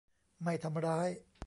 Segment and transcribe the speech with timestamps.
[0.43, 1.09] ไม่ทำร้าย